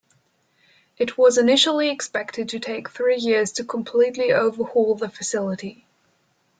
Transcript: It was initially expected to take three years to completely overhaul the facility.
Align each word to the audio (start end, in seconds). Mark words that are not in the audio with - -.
It 0.97 1.15
was 1.15 1.37
initially 1.37 1.91
expected 1.91 2.49
to 2.49 2.59
take 2.59 2.89
three 2.89 3.17
years 3.17 3.51
to 3.51 3.63
completely 3.63 4.31
overhaul 4.31 4.95
the 4.95 5.09
facility. 5.09 5.85